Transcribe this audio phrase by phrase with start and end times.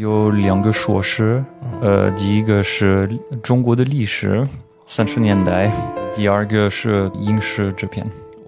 [0.00, 1.44] 有两个硕士，
[1.82, 3.06] 呃，第一个是
[3.42, 4.42] 中国的历史，
[4.86, 5.70] 三十年代；
[6.10, 8.06] 第二个是影视制片。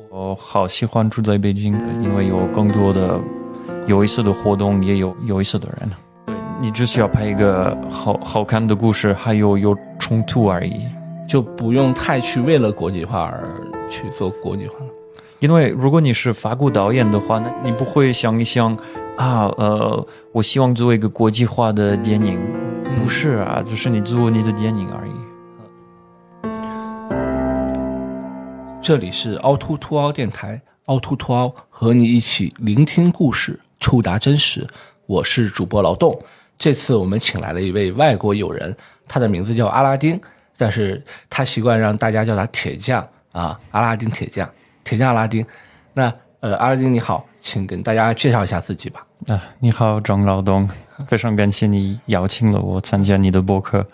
[0.09, 3.21] 我好喜欢住在北京，因为有更多的
[3.87, 5.91] 有意思的活动，也有有意思的人。
[6.25, 10.87] 对你只需要拍一个好好看的故事，还有有冲突而已，
[11.29, 13.47] 就不用太去为了国际化而
[13.91, 14.77] 去做国际化。
[15.43, 18.77] 因为如果你是法国导演的话，那你不会想一想
[19.17, 22.39] 啊，呃，我希望做一个国际化的电影，
[22.97, 25.11] 不是啊，就是你做你的电影而已。
[28.81, 34.65] 这里是凹凸凸凹电台，凹凸凸凹和你一起聆听故事，触达真实。
[35.07, 36.17] 我是主播劳动，
[36.57, 38.77] 这次我们请来了一位外国友人，
[39.09, 40.21] 他的名字叫阿拉丁，
[40.57, 44.49] 但是他习惯让大家叫他铁匠啊，阿拉丁铁匠。
[44.85, 45.45] 铁匠阿拉丁，
[45.95, 49.07] 那呃，阿拉丁你好，请跟大家介绍一下自己吧。
[49.29, 50.69] 啊，你好，张老东，
[51.07, 53.87] 非常感谢你邀请了我参加你的播客。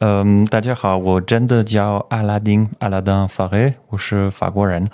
[0.00, 4.86] 嗯，大家好，我真的叫阿拉丁，阿拉丁法雷，我是法国人。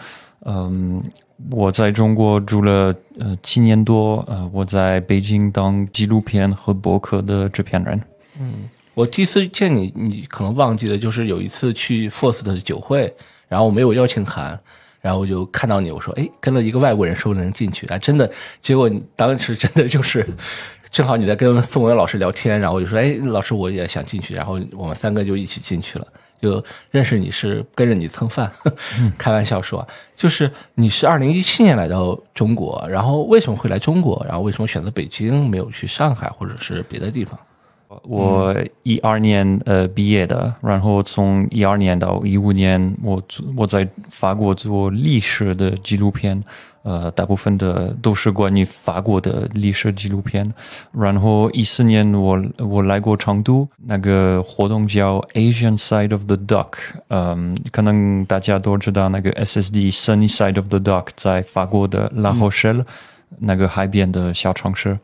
[0.44, 1.02] 嗯，
[1.50, 8.00] 我在中国住了呃七年多，呃，我在北京当纪录片和博客的制片人。
[8.38, 13.12] 嗯，我第一次见你，你可能忘记了，就是有一次去 Force 的酒会，
[13.48, 14.60] 然后我没有邀请函。
[15.00, 20.27] 然后我就看到你，我说：“哎，跟了一个外国人，是不是能进去？”啊，真的，结果你当时真的就是，
[20.91, 26.06] 正好你在跟宋文老师聊天，然后我就说：“哎，老师，我也想进去。”然后我们三个就一起进去了，
[26.42, 28.50] 就认识你是跟着你蹭饭，
[29.16, 34.20] 开玩笑说，就是你是二零一七年来到中国，然后为什么会来中国？
[34.28, 37.38] 然后为什么选择北京，没有去上海或者是别的地方？
[38.04, 43.22] 我一二年呃毕业的，然后从一二年到一五年，我
[43.56, 46.41] 我在法国做历史的纪录片，
[46.82, 50.53] 呃，大部分的都是关于法国的历史纪录片。
[50.92, 56.72] 然后一四年我我来过成都，那个活动叫 Asian Side of the Duck，
[57.09, 62.84] 嗯，可能大家都知道那个 SSD Sunny Side of the Duck 在法国的拉霍什
[63.41, 64.98] 那个海边的小城市。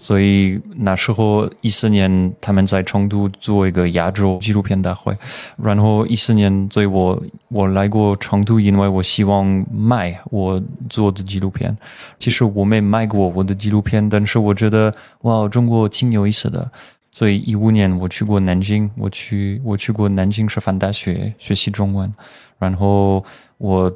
[0.00, 5.14] 所以那时候一四年，他们在成都做一个亚洲纪录片大会。
[5.62, 11.76] 然后一四年，所以我我来过成都，因为我希望卖我做的纪录片。
[12.18, 16.66] 其实我没卖过我的纪录片，但是我觉得哇，中国挺有意思的。
[17.12, 22.10] 所以一五年我去过南京，我去我去过南京师范大学学习中文。
[22.58, 23.22] 然后
[23.58, 23.92] 我。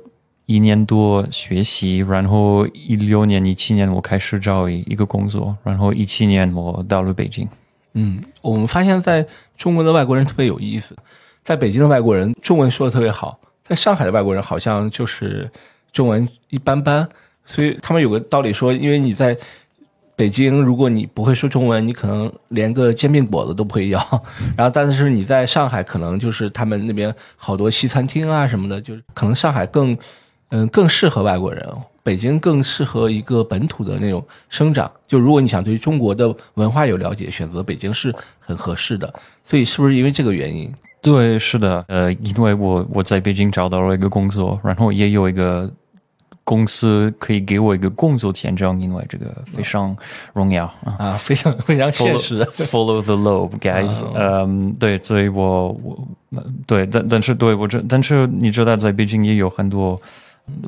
[0.47, 7.49] 一年多学习，然后一六年、一七年我开始找一个工作，然后一七年我到了北京。
[7.95, 10.95] 嗯，我们发现在中国的外国人特别有意思，
[11.43, 15.51] 在北京的外国人中文说的特别好，在上海的外国人好像就是
[15.93, 17.09] 中文一般般。
[17.47, 19.35] 所以他们有个道理说，因为你在
[20.15, 23.99] 北京，如果你不会说中文，你可能连个煎饼果子都不会要。
[24.59, 29.97] 然后，但是你在上海，可能就是他们那边好多西餐厅啊什么的，就是可能上海更。
[30.55, 31.69] 嗯，更适合外国人。
[32.05, 34.89] 北京更适合一个本土的那种生长。
[35.09, 39.13] 就如果你想对中国的文化有了解，选择北京是很合适的。
[39.43, 40.73] 所以是不是因为这个原因？
[41.03, 41.85] 对，是的。
[41.89, 45.69] 呃，因为我我在北京找到了一个工作，然后也有一个
[46.45, 49.97] 公司可以给我一个工作签证，因为这个非常
[50.35, 52.45] 荣耀啊，非常非常 现实。
[52.45, 54.05] Follow the lobe, guys。
[54.15, 55.99] 嗯，对，所以我我
[56.67, 59.99] 对，但但是对我这，但是你知道，在北京也有很多。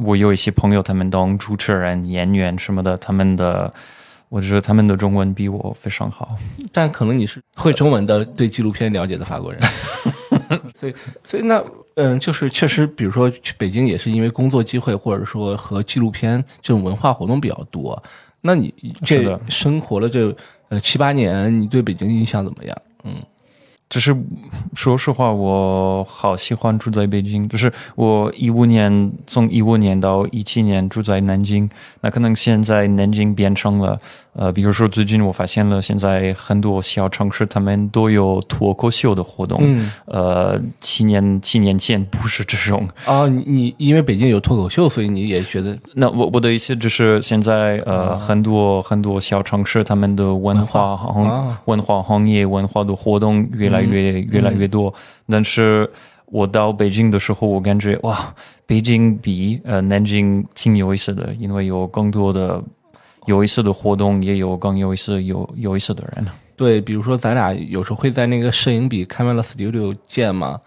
[0.03, 3.73] 我有一些朋友，他们当主持人、演员什么的，他们的，
[4.29, 6.37] 我觉得他们的中文比我非常好。
[6.73, 9.61] 但可能你是会中文的、对纪录片了解的法国人，
[10.75, 10.95] 所以，
[11.25, 11.63] 所以那，
[11.95, 18.03] 嗯，就是确实，比如说去北京也是因为工作机会，或者说和纪录片这种文化活动比较多。
[18.41, 18.73] 那你
[19.05, 20.35] 这生活了这
[20.69, 22.77] 呃七八年，你对北京印象怎么样？
[23.05, 23.15] 嗯。
[23.89, 24.17] 就是
[24.75, 27.49] 说实话，我好喜欢住在北京。
[27.49, 31.71] 就是我一五年从一五年到一七年住在南京，
[32.01, 33.99] 那可能现在南京变成了。
[34.39, 39.59] 呃，比如说最近我发现了，现在很多小城市他们都有脱口秀的活动。
[39.63, 43.27] 嗯，呃，七年七年前不是这种啊。
[43.29, 45.79] 你因为北京有脱口秀，所以你也觉得？
[45.95, 54.93] 那我我的意思就是现在呃，很多很多小城市他们的文化行文化行业文化的活动越来越越来越多。
[55.31, 55.91] 但是
[56.27, 58.35] 我到北京的时候，我感觉哇，
[58.67, 62.63] 北京比呃南京挺有意思的，因为有更多的。
[63.27, 66.27] 有意思的活动，也有更有意思、有有意思的人。
[66.57, 70.59] 对，比如说咱俩有时候会在那个摄影笔 Camera Studio 见嘛。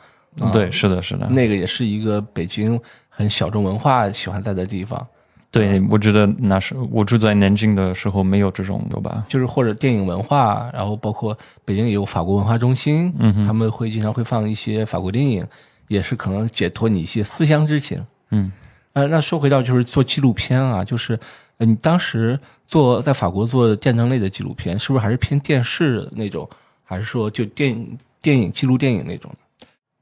[0.54, 1.28] 对，是的，是的。
[1.30, 2.80] 那个也是一个北京
[3.10, 5.06] 很小众文化喜欢在的地方。
[5.52, 9.26] 对，我觉得那是我住在南京的时候没有这种的吧？
[9.28, 11.36] 就是或者电影文化，然后包括
[11.66, 15.44] 北京也有法国文化中心，嗯他们会经常会放一些法国电影，
[15.88, 18.06] 也是可能解脱你一些思乡之情。
[18.30, 18.52] 嗯，
[18.94, 21.18] 呃，那说回到就是做纪录片啊，就是
[21.58, 26.50] 呃你当时做在法国做战争类的纪录片，是不是还是偏电视那种，
[26.84, 29.32] 还是说就电影电影记录电影那种？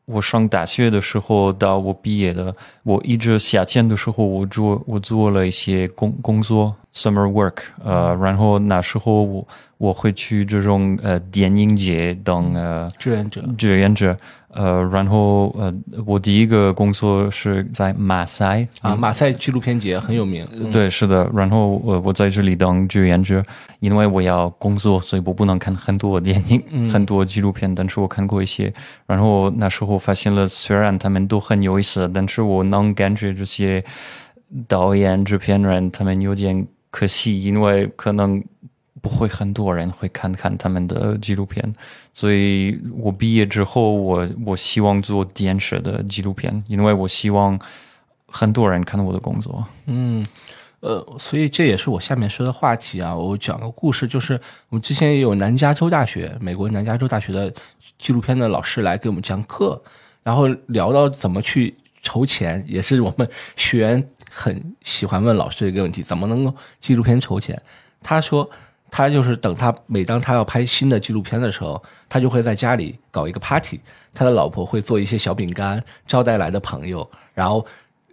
[0.06, 9.48] 我上大学的时候到我毕业的，我一直夏天的时候我做我做了一些工工作 summer work，呃，然后那时候我
[9.78, 14.18] 我会去这种呃电影节当呃志愿者志愿者，
[14.50, 15.74] 呃，然后呃
[16.06, 20.48] 我第一个工作是在马赛啊，马赛纪录片节很有名。
[20.52, 21.30] 嗯对，是的。
[21.34, 23.44] 然后我我在这里当志愿者，
[23.80, 28.74] 因为我要工作，所以我不能看很多电影、很多纪录片，但是我看过一些。
[29.06, 33.84] 然后那时候发现了，虽然他们都很有意思，但是我能感觉这些
[34.68, 38.44] 导演、制片人他们有点可惜，因为可能
[39.02, 41.76] 不会很多人会看看他们的纪录片。
[42.14, 47.60] 所以我毕业之后，我我希望做电视的纪录片，因为我希望
[48.28, 49.64] 很多人看到我的工作。
[49.86, 50.26] 嗯，
[50.80, 53.16] 呃，所以这也是我下面说的话题啊。
[53.16, 54.34] 我讲个故事，就是
[54.70, 57.54] 我们之前也有南加州大学，美国南加州大学的
[58.00, 59.80] 纪录片的老师来给我们讲课，
[60.24, 61.76] 然后聊到怎么去
[62.10, 67.62] 筹钱，也是我们学员很喜欢问老师的一个问题：怎么能够纪录片筹钱？
[68.02, 68.50] 他说。
[68.90, 73.82] 他就是等他每当他要拍新的纪录片的时候，他就会在家里搞一个 party，
[74.14, 77.66] 他的老婆会做一些小饼干招待来的朋友，然后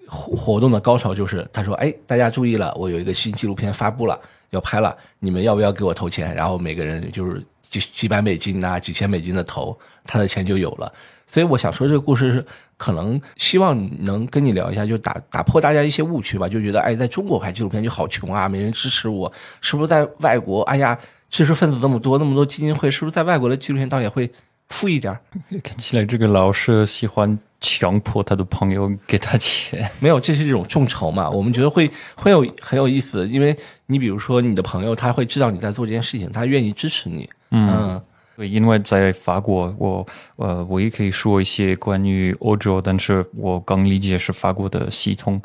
[0.09, 4.21] 活活动的高潮就是他说：“哎，大家注意了，我有一个新纪录片发布了，
[4.51, 7.41] 要拍了，你们要不要给我投钱？”然后每个人就是
[7.81, 10.93] 几几百美金呐、几千美金的投，他的钱就有了。
[11.27, 12.45] 所以我想说这个故事是
[12.77, 20.63] 可能希望能跟你聊一下，就打打破大家一些误区吧，就觉得哎，在中国拍纪录片就好穷啊，没人支持我，是不是在外国？
[20.63, 20.97] 哎呀，
[21.31, 24.31] 知识分子这么多，那么多基金会，是不是在外国的纪录片导演会
[24.69, 25.19] 富一点？
[25.65, 29.91] 看起来这个老师喜欢强迫他的朋友给他钱。
[30.01, 33.57] 没有，这是一种众筹嘛，我们觉得会会有很有意思，因为
[33.87, 38.03] 你比如说你的朋友，他会知道你在做这件事情，他愿意支持你，嗯
[38.37, 40.05] 对，因为在法国，我
[40.37, 45.41] 呃，我也可以说一些关于欧洲，但是我刚理解是法国的系统。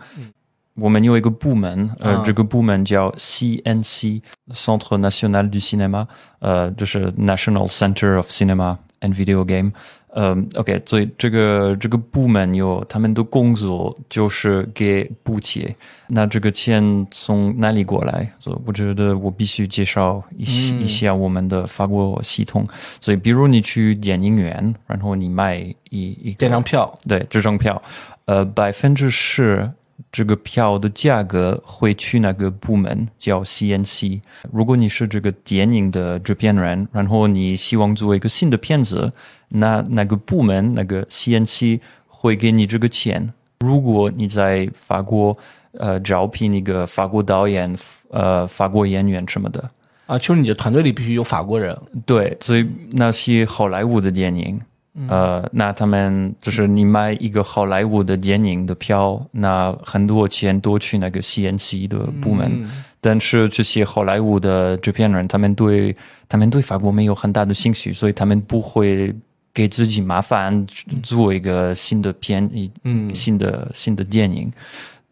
[0.73, 6.07] 我们有一个部门，呃，啊这个部门叫 CNC（Centre National du Cinéma），
[6.39, 9.71] 呃，就是 National Center of Cinema and Video Game。
[10.11, 15.75] 呃，OK，所以这个这个部门有他们的工作就是给补贴，
[16.07, 18.27] 那这个钱从哪里过来？
[18.39, 22.65] 所以我觉得我必须介绍一些、一下我们的法国系统。
[22.99, 25.57] 所以，比如你去电影院，然后你买
[25.91, 27.79] 一一这张票，对这张票，
[28.25, 29.71] 呃，百分之十
[30.11, 34.21] 这个票的价格会去那个部门叫 CNC。
[34.51, 39.11] 如果你是这个电影的制片人，然后你希望做一个新的片子，
[39.49, 43.33] 那那个部门那个 CNC 会给你这个钱。
[43.59, 45.37] 如果你在法国
[45.73, 47.75] 呃招聘一个法国导演、
[48.09, 49.69] 呃法国演员什么的，
[50.05, 54.59] 啊，就是你的团队里必须有法国人，对，所以那些好莱坞的电影，
[55.07, 62.67] 呃，那他们就是你买一个好莱坞的电影的票，那很多钱都去那个 CNC 的部门。
[63.01, 65.95] 但是这些好莱坞的制片人，他们对
[66.27, 69.15] 他们对法国没有很大的兴趣，所以他们不会
[69.53, 70.67] 给自己麻烦
[71.01, 74.51] 做一个新的片，一嗯新的新的电影，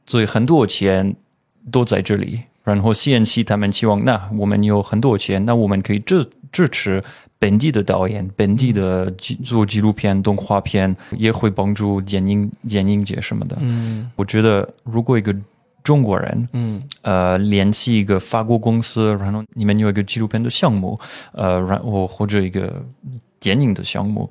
[0.06, 1.16] 所以很多钱
[1.72, 2.42] 都在这里。
[2.64, 7.02] 然后 CNC 他们希望，那我们有很多钱，那我们可以支支持
[7.40, 9.12] 本地的导演、本地的
[9.44, 13.58] 做纪录片、动画片，也会帮助电影电影节什么的。
[13.62, 14.10] 嗯。
[14.16, 15.36] 我觉得如果一个
[15.84, 16.82] 中国人，嗯。
[17.02, 21.00] 呃，联系一个法国公司，然后你们有一个纪录片的项目，
[21.34, 22.84] 呃，然后或者一个
[23.40, 24.30] 电影的项目，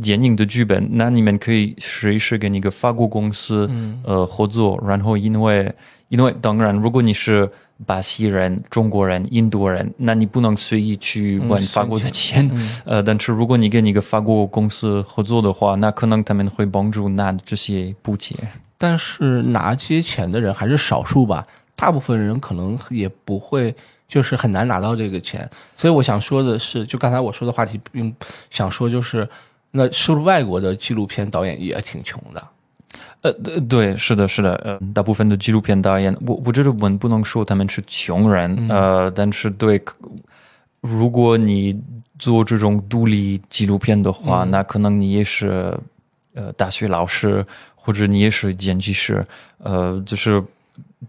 [0.00, 3.68] 电影的剧本，那你们可以试一试跟一个法国公司、
[4.04, 5.74] 呃合作，然后因为
[6.08, 7.50] 因为当然，如果你是
[7.86, 12.48] 巴西人、中国人、印度人，那你不能随意去管法国的钱，
[12.86, 18.36] 呃，但是如果你跟一个法国公司合作的话，那可能他们会帮助拿这些补贴。
[18.78, 23.74] 但是拿这些钱的人还是少数吧，大部分人可能也不会，
[24.06, 25.48] 就是很难拿到这个钱。
[25.74, 28.14] 所以我想说的是，就刚才我说的话题，并
[28.50, 29.28] 想说就是，
[29.72, 32.42] 那是不是外国的纪录片导演也挺穷的？
[33.24, 39.82] 呃，对对，是的，是的，呃，大部分的纪录片导演，我我觉得我们不能说他们是穷人，呃，但是对，
[40.82, 41.82] 如果你
[42.18, 45.74] 做这种独立纪录片的话，那可能你也是
[46.34, 49.24] 呃大学老师，或者你也是剪辑师，
[49.56, 50.42] 呃，就是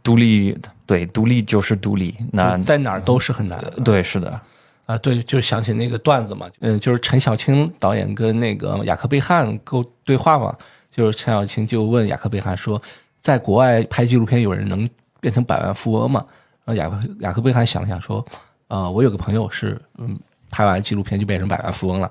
[0.01, 2.15] 独立，对，独立就是独立。
[2.31, 3.71] 那在哪儿都是很难的。
[3.83, 4.39] 对，是的。
[4.85, 10.55] 啊，对，就是想起那个段子嘛，嗯，就是陈小青导演跟那个雅克贝汉沟对话嘛，
[10.95, 12.81] 就是陈小青就问雅克贝汉说，
[13.21, 14.87] 在国外拍纪录片，有人能
[15.19, 16.25] 变成百万富翁吗？
[16.63, 18.25] 然后雅克雅克贝汉想了想说，
[18.69, 20.17] 呃，我有个朋友是，嗯，
[20.49, 22.09] 拍完纪录片就变成百万富翁了。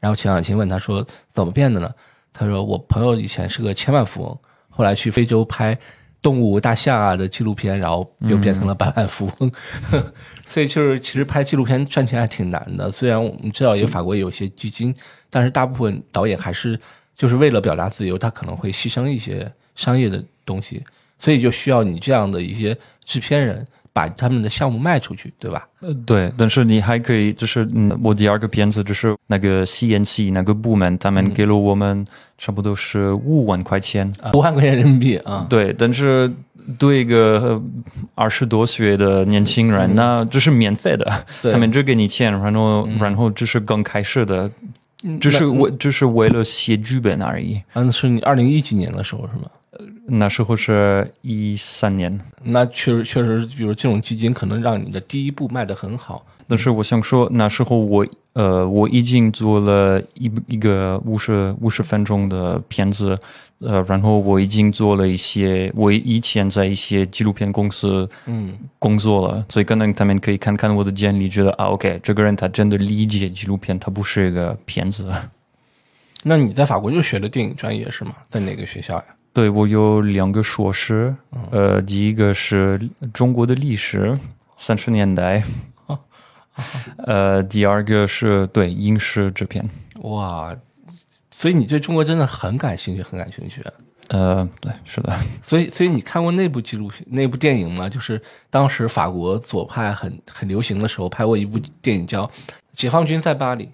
[0.00, 1.88] 然后陈小青问他说，怎么变的呢？
[2.32, 4.36] 他说，我朋友以前是个千万富翁，
[4.68, 5.78] 后来去非洲拍
[6.20, 9.52] 动物大象啊的纪录片，然后又变成了百万富翁。
[10.44, 12.90] 所以就是，其实拍纪录片赚钱还挺难的。
[12.90, 14.92] 虽然我们知道有法国有些基金，
[15.30, 16.76] 但是大部分导演还是
[17.14, 20.82] 就是为了表达自由，他可能会牺牲一些商业的东西。
[21.18, 25.66] 所以就需要你这样的一些制片人把他们的项目卖出去，对吧？
[25.80, 26.30] 呃，对。
[26.36, 32.06] 但是你还可以，就是嗯，我第二个片子就是那个 CNC 那个部门，他们给了我们
[32.36, 35.46] 差不多是五万块钱，五万块钱人民币啊。
[35.50, 36.30] 对，但是。
[36.78, 37.62] 对一个
[38.14, 44.50] 二十多岁的年轻人，那这是免费的，他们只给你钱，然后然后这是刚开始的，
[45.20, 47.62] 这是为只是为了写剧本而已。
[47.74, 49.50] 嗯，是你二零一几年的时候是吗？
[50.06, 52.20] 那时候是一三年。
[52.42, 56.24] 那确实确实，比如这种基金可能让你的第一部卖得很好。
[56.46, 63.18] 但是我想说，那时候我呃我已经做了一一个五十五十分钟的片子。
[63.60, 75.08] 呃，然后我已经做了一些，我以前在一些纪录片公司嗯工作了，所以可能他们可以看看我的简历，觉得啊，OK，这个人他真的理解纪录片，他不是一个骗子。
[76.24, 78.12] 那你在法国就学的电影专业是吗？
[78.28, 79.04] 在哪个学校呀？
[79.32, 81.14] 对，我有两个硕士，
[81.50, 82.78] 呃，第一个是
[83.14, 84.14] 中国的历史，
[84.58, 85.42] 三十年代，
[87.06, 89.68] 呃，第二个是对英式制片。
[90.02, 90.56] 哇。
[91.30, 93.60] 所以你对中国真的很感兴趣，很感兴趣。
[94.08, 95.12] 呃，对，是的。
[95.42, 97.88] 所以，所以你看过那部纪录片、那部电影吗？
[97.88, 102.24] 就是当时法国左派很很流行的时候，拍过一部电影叫
[102.74, 103.64] 《解放军在巴黎》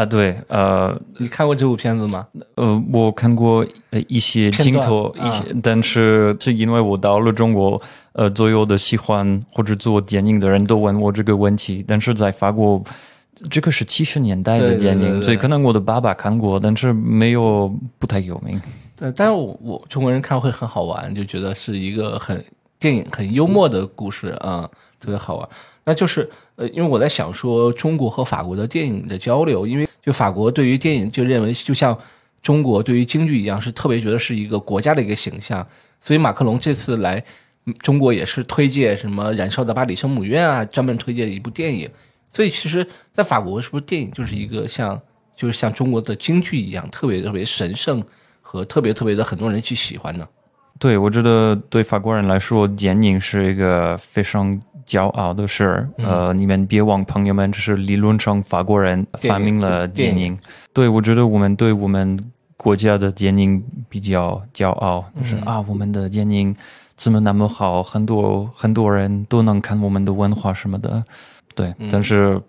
[0.00, 0.06] 啊。
[0.06, 2.26] 对，呃，你看过这部片子吗？
[2.54, 3.66] 呃，我看过
[4.06, 7.80] 一些镜头，一些，但是是因为我到了中国，
[8.12, 12.82] 呃，所有的喜欢或者做电影的人都问我这个问题，但是在法国。
[13.50, 18.60] 这个是七十年代的电影，所以可能我的爸爸看过，但是没有不太有名。
[18.96, 22.44] 对，但是我我中国人看会很好玩，就觉得是一个很
[22.80, 25.48] 电影很幽默的故事啊，特别好玩。
[25.88, 31.98] 那就是呃，因为我在想说中国和法国的电影的交流，因为就法国对于电影就认为就像
[32.42, 35.66] 中国对于京剧一样，是特别觉得是一个国家的一个形象，
[35.98, 37.24] 所以马克龙这次来
[37.78, 41.88] 中国也是推荐什么《燃烧的巴黎圣母院》啊，专门推荐一部电影。
[42.30, 45.00] 所以，其实，在法国，是不是电影就是一个像，
[45.34, 48.04] 就是像中国的京剧一样，特别特别神圣
[48.42, 50.28] 和特别特别的很多人去喜欢呢？
[50.78, 55.86] 对，我觉得对法国人来说，电影是一个非常骄傲的事。
[55.98, 60.36] 呃，你们别忘，朋友们，这是理论上法国人发明了电影。
[60.72, 62.18] 对，我觉得我们对我们
[62.56, 66.56] 国家的电影比较骄傲，就是啊，我们的电影
[66.96, 71.02] 怎么那么好，很多很多人都能看我们的文化什么的。
[71.54, 72.40] 对，但是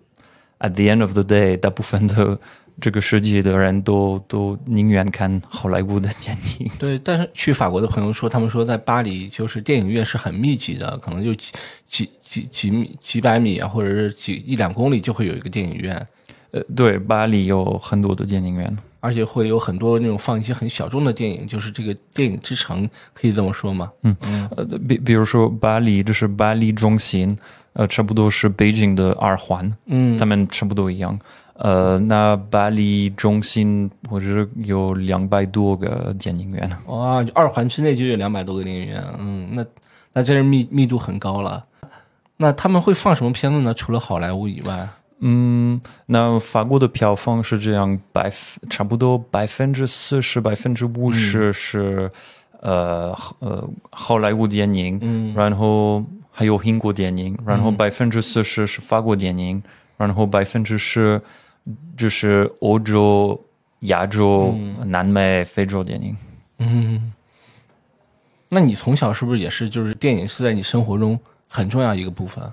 [0.60, 2.38] at the end of the day，大部分的
[2.80, 6.70] 这个世界的人都都宁愿看好莱坞的电影。
[6.78, 11.52] 对，但是去法国的朋友说，他们说在巴黎就是电影院是很密集的，可能就几
[11.86, 16.06] 几几几米几百米啊，或者是几一两公里就会有一个电影院。
[16.52, 23.92] 呃，对，巴黎有很多的电影院，而且会有很多那种放一些很小众的电影，就是这个电影之城，可以这么说吗？
[24.02, 27.36] 嗯嗯，呃，比比如说巴黎，就是巴黎中心。
[27.72, 31.16] 呃，差不多是北京的二环，嗯，他们差不多一样。
[31.62, 36.70] 呃，那巴黎中心或者有两百多个电影院。
[36.86, 39.64] 哇，二环之内就有两百多个电影院，嗯，那
[40.14, 41.64] 那真是密密度很高了。
[42.38, 43.74] 那他们会放什么片子呢？
[43.74, 44.88] 除了好莱坞以外？
[45.18, 48.32] 嗯，那法国的票房是这样，百
[48.70, 52.10] 差不多百分之四十、百分之五十是
[52.60, 56.02] 呃呃好莱坞电影，嗯，然后。
[56.32, 59.62] 还有英国电影，然后百分之四十是法国电影，
[59.98, 61.20] 然后百分之十
[61.96, 63.40] 就是欧洲、
[63.80, 66.16] 亚洲、南美、非洲电影。
[66.58, 67.12] 嗯，
[68.48, 72.44] 那你从小是不是也是就是电影是在你生活中很重要一个部分？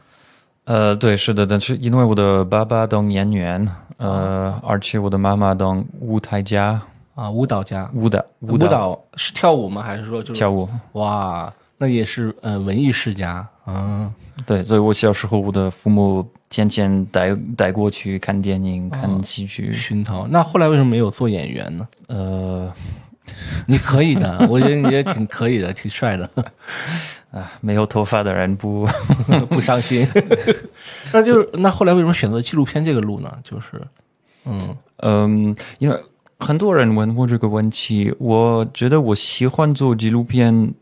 [0.66, 6.82] 呃，对，是的，但是因为我的爸爸当演员，呃，而且我的妈妈当舞台家
[7.16, 9.82] 啊，舞蹈家，舞蹈舞蹈是跳舞吗？
[9.82, 10.70] 还是说就是跳舞？
[10.94, 13.48] 哇，那也是呃文艺世家。
[13.68, 14.12] 嗯，
[14.46, 20.26] 对，所以我小时候我的父母天天带带过去看电影、看戏剧熏陶。
[20.28, 21.88] 那后来为什么没有做演员呢？
[22.08, 22.74] 呃，
[23.68, 26.30] 你可以的，我觉得你也挺可以的，挺帅的。
[27.32, 28.88] 啊，没有头发的人不
[29.52, 30.08] 不伤心。
[31.12, 33.30] 那就是那后来为什么选择纪录片这个路呢？
[33.44, 33.82] 就是，
[34.46, 36.00] 嗯嗯，因为
[36.40, 40.74] 很多人问我这个问题，我觉得我喜欢做纪录片，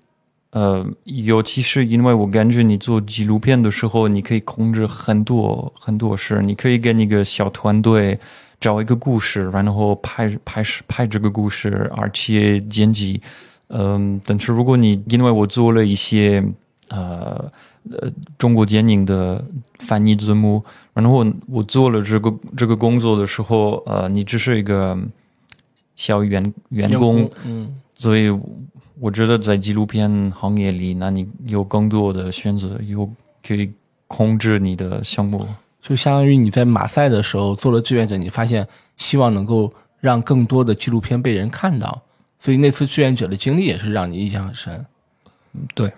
[0.56, 8.18] 呃，尤其是因为我感觉你做纪录片的时候，你可以控制很多很多事，你可以跟一个小团队
[8.58, 13.22] 找一个故事，然后拍拍拍这个故事，而且剪辑。
[13.68, 16.42] 嗯，但是如果你因为我做了一些
[16.88, 17.52] 呃
[17.92, 19.44] 呃中国电影的
[19.80, 24.98] 翻译字幕，然后我我做了这个这个工作的时候，呃，你只是一个
[25.98, 28.30] 小员员工，嗯所以
[29.00, 33.10] 我觉得在纪录片行业里，那你有更多的选择，有
[33.46, 33.74] 可以
[34.08, 35.46] 控制你的项目。
[35.82, 42.02] 就相当于你在马赛的时候做了志愿者，你发现希望能够让更多的纪录片被人看到，
[42.40, 44.86] 所以那次志愿者的经历也是让你印象很深。
[45.74, 45.92] 对，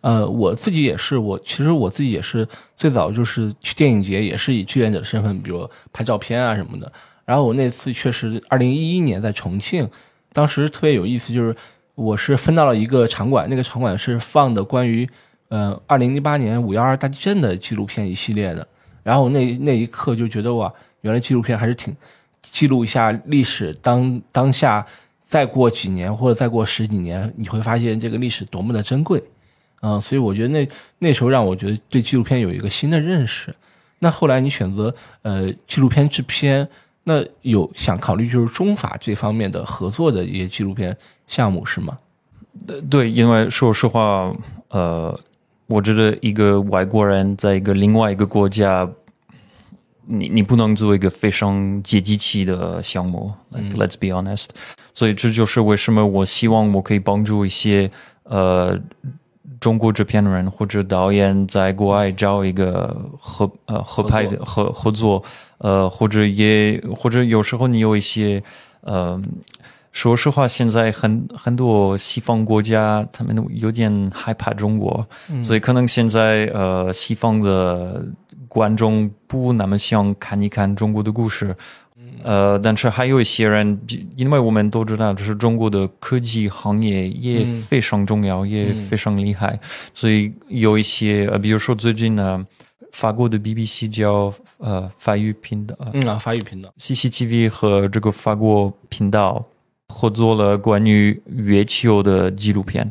[0.00, 6.90] 呃，我自己也是，我其实我自己也是最早就是去电影节，也是以志愿者的身份，比如拍照片啊什么的。
[7.24, 9.88] 然后我那次确实，二零一一年在重庆，
[10.32, 11.54] 当时特别有意思，就是
[11.98, 15.08] 我是分到了一个场馆，那个场馆是放的关于
[15.48, 18.64] 呃二零零八年五幺二大地震的纪录片一系列的。
[19.02, 21.96] 然后那那一刻就觉得哇，原来纪录片还是挺
[22.40, 24.86] 记录一下历史当当下，
[25.24, 29.20] 再过几年或者再过十几年，你会发现这个历史多么的珍贵。
[29.80, 30.68] 嗯，所以我觉得那
[31.00, 33.52] 那时候让我觉得对纪录片有一个新的认识。
[33.98, 36.68] 那后来你选择呃纪录片制片，
[37.08, 40.94] 那有想考虑就是中法这方面的合作的一些纪录片
[41.26, 41.96] 项目是吗？
[42.90, 44.30] 对，因为说实话，
[44.68, 45.18] 呃，
[45.66, 48.86] 我觉得一个外国人在一个另外一个国家，
[50.04, 53.32] 你你不能做一个非常接地气的项目。
[53.52, 54.48] Like, Let's be honest。
[54.92, 57.90] 所以这就是为什么我希望我可以帮助一些
[58.24, 58.78] 呃
[59.58, 65.22] 中国制片人或者导演在国外找一个合呃合拍的合合作，
[65.58, 68.42] 呃或者也或者有时候你有一些
[68.80, 69.20] 呃。
[69.90, 75.04] 说实话，现在很很多西方国家，他们有点害怕中国，
[75.42, 78.04] 所以可能现在呃，西方的
[78.46, 81.56] 观众不那么想看一看中国的故事。
[82.22, 89.58] 呃，但是还有一些人，比因为我们都知道，就是中国的科技行业也非常重要，也非常厉害，
[89.92, 92.46] 所以有一些呃，比如说最近呢，
[92.92, 96.72] 法国的 BBC 叫呃法语频道，嗯啊，法语频道。
[96.78, 99.44] CCTV 和这个法国频道
[99.88, 102.90] 合作了关于月球的纪录片，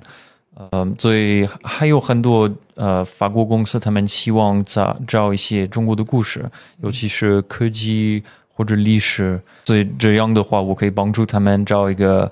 [0.55, 6.49] 呃，所以还有很多呃法国公司，他们希望找找一些中国的故事，
[6.81, 12.31] 尤其是科技或者历史，所以这样的话，我可以帮助他们找一个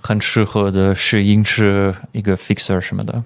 [0.00, 3.22] 很适合的摄影师，一个 fixer 什么的。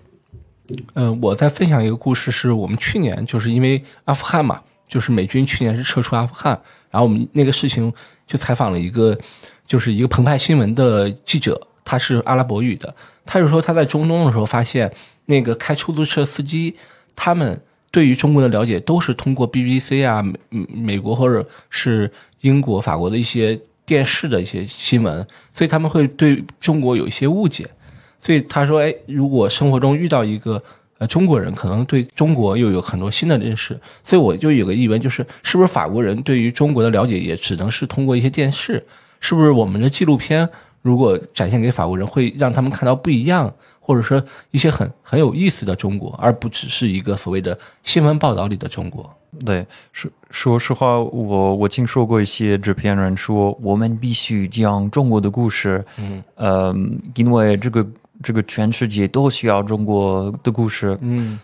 [0.95, 6.59] 嗯，我再分享一个故事，是我们去年就是因为阿富汗嘛，就是美军去年是撤出阿富汗，
[6.91, 7.93] 然后我们那个事情
[8.27, 9.19] 就采访了一个，
[9.67, 12.95] 就是一个澎湃新闻的记者，他是阿拉伯语的，
[13.27, 14.91] 他就说他在中东的时候发现，
[15.27, 16.75] 那个开出租车司机
[17.15, 27.69] 他们对于中国的了解都是通过 BBC 啊、美美国或者是英国、法国的一些电视的一些新闻，所以他们会对中国有一些误解。
[28.25, 30.61] 所以他说：“哎，如果生活中遇到一个
[30.97, 33.79] 呃中国人，可能对中国又有很多新的认识。
[34.03, 38.83] 所以我就有个疑问，就是是不是法国人对于中国的了解也只能是通过一些电视？
[39.21, 40.49] 是不是我们的纪录片
[40.81, 56.73] 如果展现给法国人，会让他们看到不一样，或者说一些很很有意思的中国，而不只是一个所谓的新闻报道里的中国？”对，说说实话，我我听说过一些制片人说，我们必须讲中国的故事，嗯，呃，
[57.17, 57.85] 因为这个
[58.25, 60.99] 这个全世界都需要中国的故事。
[61.03, 61.39] 嗯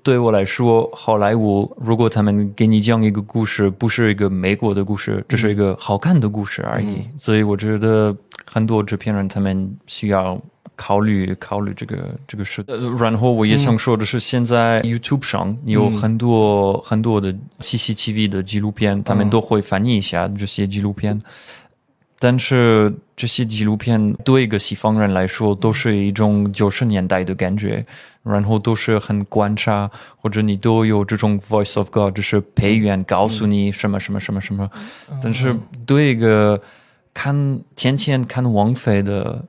[0.00, 7.02] 对我来说，好莱坞如果他们给你讲一个故事，不是一个美国的故事，这是一个好看的故事而已。
[7.18, 10.40] 所以我觉得很多制片人他们需要
[10.76, 11.96] 考虑考虑这个
[12.28, 12.62] 这个事。
[12.68, 21.20] 呃，然后我也想说的是，现在 YouTube 上有很多、很多的 CCTV 的纪录片，他们都会翻译一下这些纪录片。
[22.24, 27.84] 但是这些纪录片对一个西方人来说都是一种九十年代的感觉，
[28.22, 34.70] 然后都是很观察，或者你都有这种 voice of God，就是配乐告诉你什么什么什么什么。
[35.20, 36.62] 但是对一个
[37.12, 39.44] 看天天看王菲的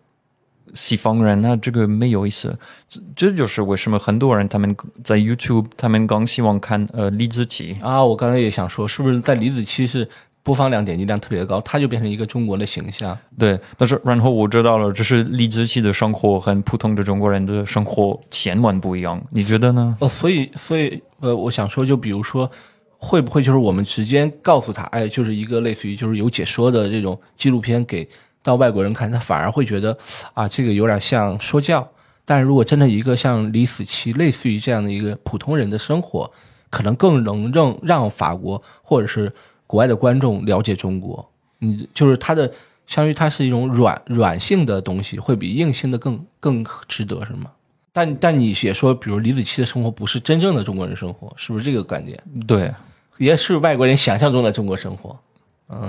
[0.74, 2.58] 西方人，那这个没有意思。
[2.90, 7.80] 这这就是为什么很多人他们在 YouTube，他们更希望看呃李子柒。
[7.84, 10.10] 啊，我刚才也想说，是不是在李子柒是
[10.44, 13.18] 播放量、点击量特别高，它就变成一个中国的形象。
[13.40, 19.96] 对，但是然后我知道了，这是李子柒的生活和普通的中国人的生活千万不一样，你觉得呢？
[20.02, 22.52] 哦，所以，所以，呃，我想说，就比如说，
[22.98, 28.06] 会不会就是我们直接告诉他，哎，就是一个类似于就是有解说的这种纪录片给
[28.44, 29.98] 到外国人看，他反而会觉得
[30.34, 31.88] 啊，这个有点像说教。
[32.26, 36.30] 但是如果真的一个像李子柒类似于这样的一个普通人的生活，
[36.70, 39.32] 可能更能让让法国或者是。
[39.74, 42.46] 国外的观众了解中国，你就是它的，
[42.86, 47.50] 相当于它是一种软软性的东西，会比硬性的更更值得，是吗？
[47.92, 52.22] 但但你也说，比如李子柒的生活不是真正的中国人生活，是不是这个观点？
[52.46, 52.72] 对，
[53.18, 55.18] 也是外国人想象中的中国生活。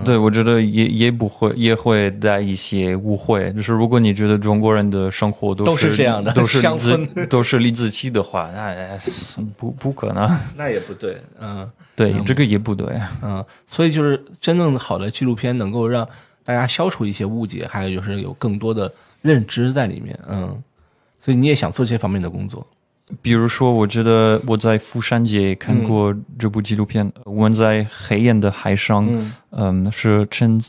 [0.05, 3.53] 对，我觉得也也不会，也会带一些误会。
[3.53, 8.99] 就是如果你觉得中国人的生活都是这样的， 都是乡村，都是李子柒的话，那
[9.57, 10.31] 不不可能。
[10.57, 13.45] 那也不对，嗯，对，这个也不对，嗯。
[13.67, 16.09] 所以就是真正好的纪录片能够让
[16.45, 18.93] 大家消除一些误解，还有就是有更多的
[19.23, 20.63] 认知在里面，嗯。
[21.21, 22.67] 所以你也想做这方面的工作。
[23.21, 29.07] 比如说，我觉得我在釜山节看过这部纪录片《我们在黑暗的海上》，
[29.51, 30.61] 嗯，是陈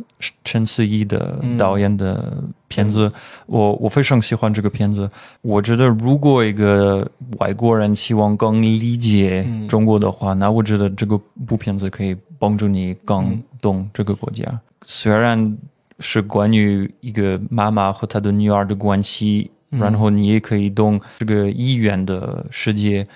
[0.44, 3.12] 陈思义的导演的片子。
[3.46, 5.10] 我我非常喜欢这个片子。
[5.42, 14.44] 我觉得，如果一个外国人希望更理解中国的话，那我觉得这个部片子可以帮助你更懂这个国家。
[14.86, 15.58] 虽然
[16.00, 19.52] 是关于一个妈妈和她的女儿的关系。
[19.80, 23.08] 然后你也可以懂这个亿元的世界。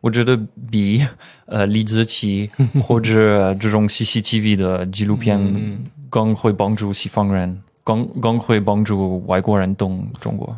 [0.00, 0.38] 我觉得
[0.70, 1.04] 比
[1.46, 2.48] 呃李子柒
[2.80, 10.56] 或者这种 CCTV 的纪录片更会帮助西方人，更更会帮助外国人懂中国。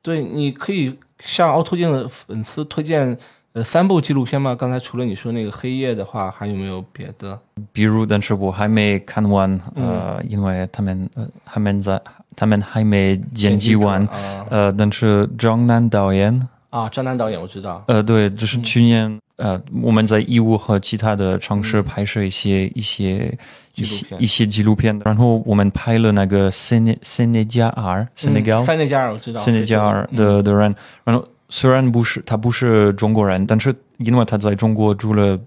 [0.00, 3.18] 对，你可以向凹凸镜的粉丝推荐。
[3.54, 4.54] 呃，三部纪录片吗？
[4.54, 7.38] 刚才除了你说那个黑夜的话，还有没有别的？
[7.70, 12.00] 比如，但是我还没看完，呃，因为他们呃他们在
[12.34, 14.08] 他们还没剪辑完，
[14.48, 23.36] 呃，但是张楠导演啊，张楠导演我知道，呃，对，就是去年呃我们在义乌和其他的城市拍摄一些一些
[23.74, 31.22] 一些一些纪录片，然后我们拍了那个塞内塞内加尔，塞内加尔，塞内加尔我知道，塞内加尔的的人，然后。
[31.52, 35.38] 虽然不是他不是中国人，但是因为他在中国住了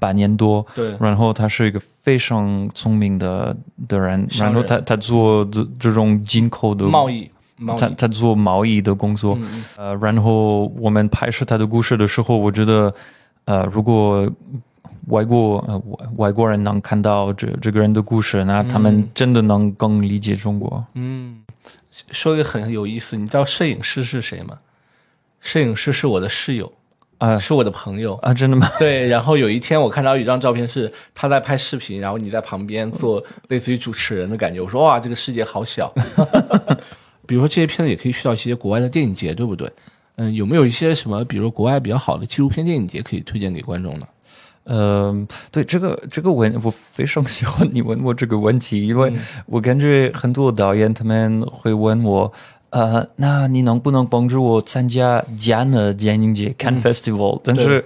[0.00, 7.30] 半年多，对，然后他是一个非常聪明的的人，然后他他做这这种进口的贸易，
[7.78, 9.38] 他他做贸易的工作，
[9.76, 12.92] 呃，然后我们拍摄他的故事的时候，我觉得，
[13.44, 14.28] 呃，如果
[15.06, 20.84] 外国呃外外国人能看到这这个人的故事，那他们真的能更理解中国。
[20.94, 21.44] 嗯，
[22.10, 24.58] 说一个很有意思，你知道摄影师是谁吗？
[25.44, 26.72] 摄影师是我的室友，
[27.18, 28.66] 啊，是我的朋友啊，真的吗？
[28.78, 29.06] 对。
[29.06, 34.58] 然后有一天我看到一张照片，是他在拍视频，然后你在旁边做 类似于主持人的感觉。
[34.62, 35.92] 我说哇，这个世界好小。
[37.28, 39.70] 比如说这些片子也可以去到一些国外的电影节，对不对？
[40.16, 44.06] 嗯，有没有一些什么，比如国外比较好的纪录片电影节可以推荐给观众呢？
[44.64, 49.12] 嗯，对这个这个问，我非常喜欢你问我这个问题，因为
[49.44, 52.32] 我感觉很多导演他们会问我。
[52.74, 57.40] 呃，那你能不能帮助我参加加纳电影节看 festival？
[57.44, 57.84] 但是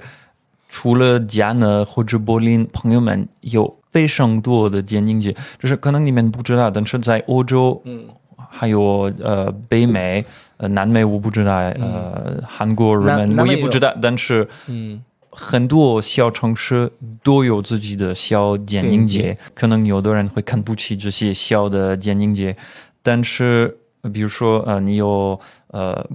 [0.67, 8.07] 除了加纳或者柏林，朋友们有非常多的电影节，就是可能你们不知道，但是在欧洲，嗯，
[8.49, 10.25] 还有呃北美、
[10.57, 16.91] 呃南美，我不知道，呃韩国、人们我也不知道，但是嗯，很多小城市
[17.23, 22.57] 都有自己的小电影节，可能有的人会看不起这些小的电影节，
[23.03, 23.77] 但是。
[24.13, 26.09] 比如说，呃，你有呃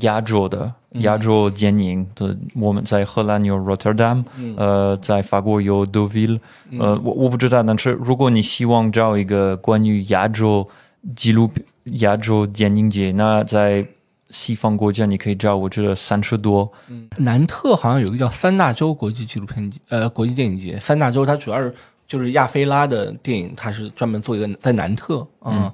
[0.00, 4.24] 亚洲的亚洲电影的，我们在荷兰有 Rotterdam，
[4.56, 6.40] 呃，在法国有 Deauville，
[6.78, 10.66] 呃，我我不知道，但是如果你希望找一个关于亚洲
[11.14, 11.50] 纪录
[11.84, 13.86] 亚洲电影节，那在
[14.30, 16.70] 西方国家你可以找，我觉得三十多。
[16.88, 20.78] 嗯，南特好像有一个叫三大洲国际纪录片节，呃，国际电影节。
[20.78, 21.72] 三大洲它主要是
[22.08, 25.70] 就是亚非拉的电影，它是专门做一个在南特，嗯。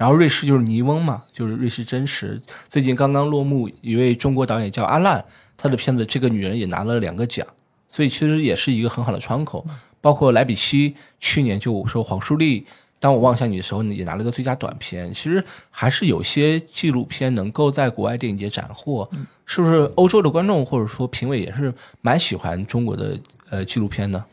[0.00, 2.40] 然后瑞士就是尼翁嘛，就是瑞士真实。
[2.70, 5.22] 最近刚刚落幕，一位中国导演叫阿烂，
[5.58, 7.46] 他的片子《这个女人》也拿了两个奖，
[7.90, 9.62] 所以其实也是一个很好的窗口。
[10.00, 12.66] 包括莱比锡去年就说黄树立，
[12.98, 15.12] 当我望向你的时候，也拿了个最佳短片。
[15.12, 19.06] 其实还是有些纪录片能够在国外电影节斩获，
[19.44, 19.80] 是不是？
[19.96, 24.24] 欧洲的观众或者说评委也是蛮喜欢中国的呃纪录片的。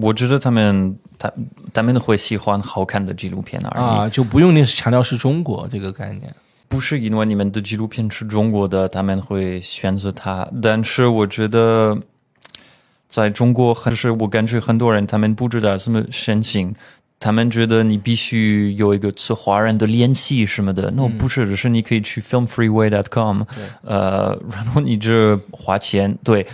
[0.00, 1.32] 我觉得他们他
[1.72, 3.84] 他们会喜欢好看的纪录片而已。
[3.84, 6.34] 啊，就不用那强调是中国这个概念。
[6.68, 10.46] 不是因为你们的纪录片是中国的，他们会选择它。
[10.60, 11.98] 但是我觉得，
[13.08, 16.74] 在中国，还是我感觉很多人他们不知道怎么申请，
[17.18, 23.42] 他们觉得你必须有一个是华人的联系什么的，那、不是，只是你可以去 filmfreeway.com，
[23.82, 26.46] 呃，然后你这花钱，对，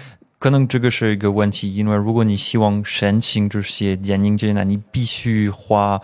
[0.45, 5.99] 可能这个是一个问题，因为如果你希望申请这些电影节呢，你必须花。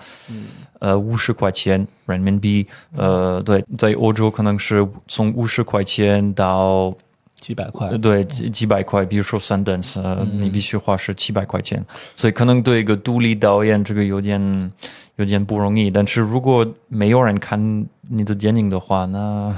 [0.79, 6.91] 呃，五十块钱人民币，呃，对，在欧洲可能是从五十块钱到
[7.35, 9.05] 几百块，对，几几百块。
[9.05, 11.85] 比如说 Sundance，呃，你必须花是七百块钱，
[12.17, 14.73] 所以可能对一个独立导演这个有点
[15.17, 15.91] 有点不容易。
[15.91, 19.55] 但是如果没有人看你的电影的话，那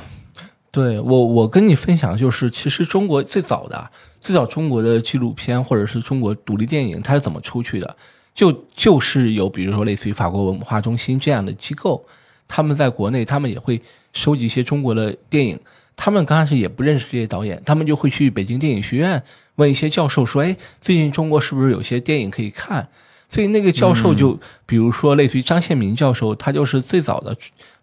[0.73, 3.89] 对我我跟你分享就是，其实中国最早的
[4.23, 7.97] 最早中国的纪录片或者是中国独立电影，它是怎么出去的？
[8.35, 12.03] 就就是有，比如说类似于法国文化中心这样的机构，
[12.47, 13.83] 他们在国内，他们也会
[14.13, 15.59] 收集一些中国的电影。
[15.97, 19.23] 他们刚开始也不认识这些导演，他们就会去北京电影学院
[19.57, 22.89] 问一些教授说：“哎，最近中国是不是有些电影可以看？”
[23.29, 27.37] 所以那个教授就，比如说类似于张献民教授，他就是最早的，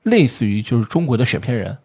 [0.04, 1.78] 类似于就是中国的选片人，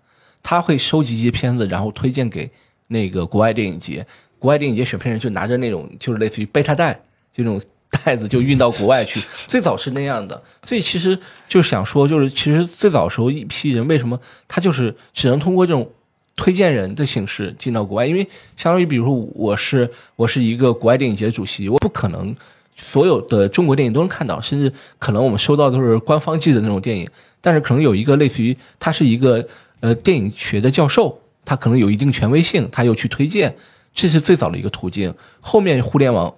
[0.42, 2.50] 他会收集一些片子，然后推荐给
[2.86, 4.06] 那个国外电影节。
[4.44, 7.00] 国外电影节选片人就拿着那种就是类似于贝塔带
[7.34, 7.58] 这种。
[8.04, 15.88] 袋子就运到国外去， 最早是那样的，所以其实就想说，就是其实最早时候一批人为什么他就是只能通过这种
[16.34, 18.26] 推荐人的形式进到国外，因为
[18.56, 22.34] 相当于比如说我是我是一个国外电影节的主席，我不可能
[22.74, 27.08] 所有的中国电影都能看到，甚至可能我们收到都是官方寄的那种电影，
[27.40, 29.46] 但是可能有一个类似于他是一个
[29.78, 33.54] 呃电影学的教授，他可能有一定权威性，他又去推荐，
[33.94, 36.34] 这是最早的一个途径，后面互联网。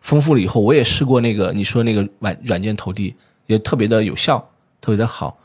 [0.00, 3.14] 丰富了以后，我也试过那个你说那个软软件投递，
[3.46, 4.36] 也特别的有效，
[4.80, 5.38] 特别的好。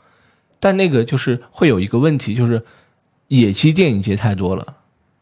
[0.58, 2.60] 但那个就是会有一个问题，就是
[3.28, 4.66] 野鸡电影节太多了，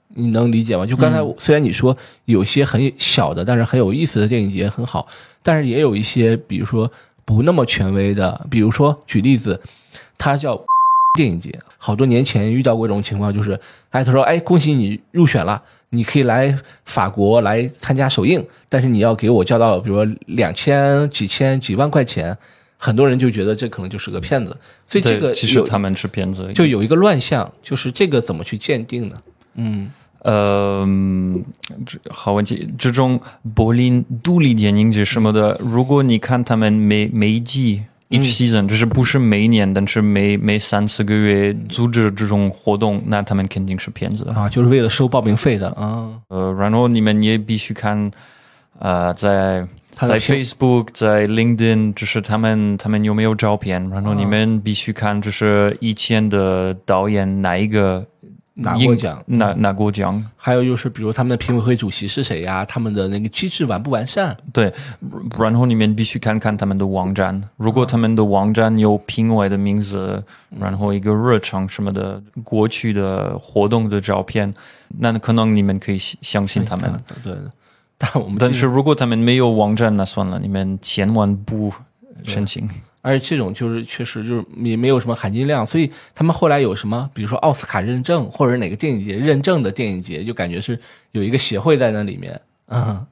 [0.08, 0.86] 你能理解吗？
[0.86, 1.94] 就刚才虽然你说
[2.24, 5.06] 有些很小的，但是很有意思的电影节很好，
[5.42, 6.90] 但是也有一些，比如说
[7.26, 9.60] 不那么权威的，比如说举例子，
[10.16, 10.58] 它叫
[11.14, 15.62] 电影节，好多年前遇到过一种情况，就是哎，他说哎，恭喜你入选了。
[15.90, 22.36] 你可以来法国来参加首映，但是你要给我交到，比如说两千、几千、几万块钱，
[22.76, 24.56] 很多人就觉得这可能就是个骗子。
[24.86, 29.14] 所以这个其实他们是骗子，就有一个乱象，就是这个怎么去鉴定呢？
[29.54, 29.90] 嗯，
[30.22, 30.86] 呃，
[32.10, 32.68] 好问题。
[32.76, 33.20] 这种
[33.54, 37.82] 柏林独立电影节什么的，如果你看他们每每一季。
[38.10, 46.10] Each season 就是不是每一年，但是每每三四个月组织这种活动，那他们肯定是骗子啊，就是为了收报名费的啊。
[46.28, 48.10] 呃，然后你们也必须看，
[48.78, 58.06] 呃，在在 Facebook、在 LinkedIn，就是他们他们有没有照片，然后你们必须看，就是以前的导演哪一个。
[58.58, 62.64] 拿过奖，拿拿过奖，还有就是，比如他们的评委会主席是谁呀？
[62.64, 64.34] 他们的那个机制完不完善？
[64.50, 64.72] 对，
[65.38, 67.38] 然后你们必须看看他们的网站。
[67.58, 70.24] 如果他们的网站有评委的名字，
[70.58, 74.50] 然后一个日常什么的过去的活动的照片，
[75.00, 76.90] 那可能你们可以相信他们。
[77.22, 77.34] 对，
[77.98, 81.70] 但我们但是如果他们没有网站，那算了，你们千万不
[82.24, 82.66] 申请。
[83.06, 90.76] 而且这种就是确实就是也没有什么含金量，所以他们后来有什么，比如说奥斯卡认证或者哪个电影节认证的电影节，就感觉是
[91.12, 92.40] 有一个协会在那里面。
[92.66, 93.06] 嗯，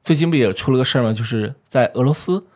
[0.00, 1.12] 最近不也出了个事儿吗？
[1.12, 2.46] 就是在俄罗斯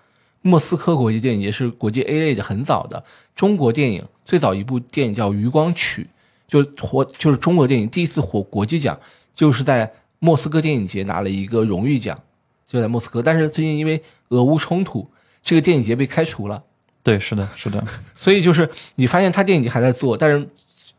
[0.42, 3.02] 莫斯科国际电影节是国际 A 类的，很早的
[3.34, 6.02] 中国电影最早一部电影叫《余光曲》，
[6.46, 8.96] 就火就是中国电影第一次获国际奖，
[9.34, 12.16] 就是在莫斯科电影节拿了一个荣誉奖，
[12.64, 13.20] 就在莫斯科。
[13.20, 15.10] 但是最近因为俄乌冲突，
[15.42, 16.62] 这个电影节被开除了。
[17.06, 17.80] 对，是的，是的，
[18.16, 20.44] 所以就是你发现他电影节还在做，但是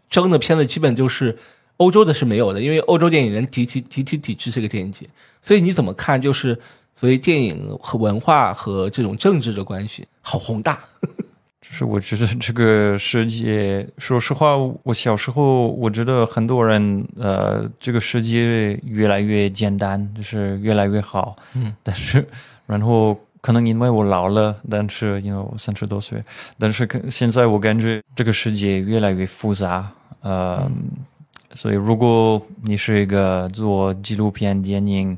[0.10, 1.38] 争的片子基本就是
[1.76, 5.06] 欧洲的是没有的，因为欧洲电影人提提提提抵制这个电影节，
[5.42, 6.22] 所以你怎么看？
[6.22, 6.58] 就是
[6.96, 10.80] 所以电影和文化和这种政治的关系好宏大。
[11.60, 22.26] 就是我觉得这个世界，说实话，我小时候我觉得很多人呃，这个世界越来越简单，就是越来越好，嗯，但是
[22.66, 23.20] 然后。
[23.48, 26.22] 可能因为我老了，但是因为我三十多岁，
[26.60, 30.70] 但是现在我感觉这个世界越来越复杂，呃，
[31.54, 35.18] 所以如果你是一个做纪录片电影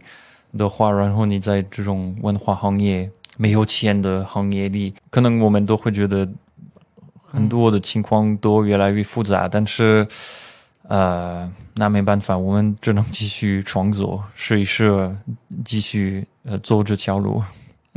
[0.56, 6.30] 的话，然后你在这种文化行业没有钱的行业里，可能我们都会觉得
[7.26, 10.08] 很多的情况都越来越复杂，但是
[10.84, 15.15] 呃，那没办法，我们只能继续创作，试一试，
[15.65, 17.42] 继续呃走这条路。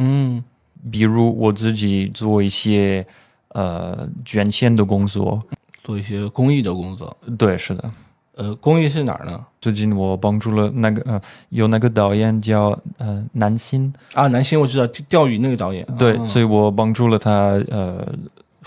[0.03, 0.43] 嗯，
[0.91, 3.07] 比如我自己做一些
[3.51, 5.41] 呃捐献的工作，
[5.85, 7.17] 做一些公益的工作。
[7.39, 7.91] 对，是的。
[8.35, 9.39] 呃，公益是哪儿呢？
[9.61, 17.31] 最近我帮助了那个呃，有那个导演叫呃南星，啊，南星我知道，钓鱼那个导演，对，啊所以我帮助了他
[17.69, 18.11] 呃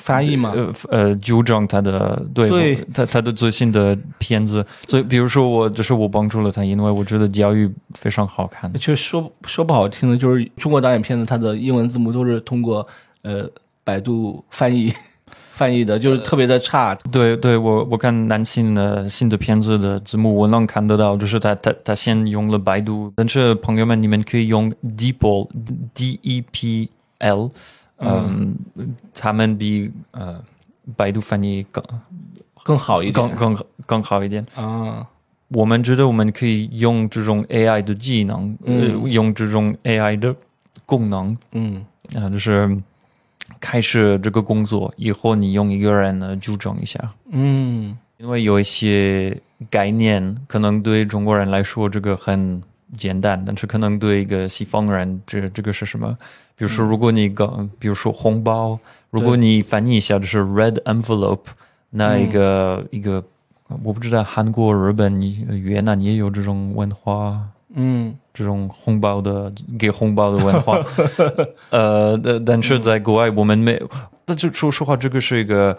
[0.05, 0.53] 翻译嘛？
[0.55, 8.71] 呃呃纠正他的对对他他的最新的片子，所以比如说我就是我帮助了他，因为我觉得教育非常好看。
[8.75, 12.87] 其实说说不好听的，就是中国导演片子，它的英文字幕都是通过
[13.23, 13.49] 呃
[13.83, 14.93] 百度翻译
[15.53, 16.93] 翻译的，就是特别的差。
[17.11, 25.49] 对对，我我看南星的新的片子的字幕，我能看得到，就是他他他先用了百度，但是朋友们，你们可以用 DeepL
[25.95, 26.89] D E P
[27.19, 27.49] L，
[27.97, 28.55] 嗯，
[29.13, 30.41] 他们比呃
[30.95, 31.83] 百度翻译更
[32.63, 34.45] 更好一点更更更好一点。
[34.55, 35.05] 啊，
[35.49, 40.35] 我们觉得我们可以用这种 AI 的技能，嗯呃，用这种 AI 的
[40.85, 42.77] 功能，嗯啊、就是
[43.59, 46.99] 开始这个工作以后，你用一个人呢纠正一下。
[47.31, 49.37] 嗯因为有一些
[49.69, 52.61] 概念可能对中国人来说这个很
[52.97, 56.17] 简单，但是可能对一个西方人，这这个是什么？
[56.55, 58.77] 比如说，如果你刚，比如说红包，
[59.09, 61.45] 如果你翻译一下就是 red envelope，
[61.89, 63.23] 那一个、一个，
[63.83, 65.21] 我不知道韩国、日本、
[65.61, 67.41] 越南也有这种文化。
[67.73, 68.15] 嗯。
[68.37, 70.77] 这种红包的给红包的文化，
[71.71, 73.89] 呃，但但是在国外我们没有。
[74.25, 75.77] 但就说实话，这个是一个，